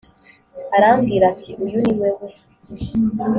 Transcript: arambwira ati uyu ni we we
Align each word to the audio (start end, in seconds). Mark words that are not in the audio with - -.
arambwira 0.75 1.23
ati 1.33 1.51
uyu 1.63 1.77
ni 1.85 1.93
we 1.99 2.09
we 2.19 2.29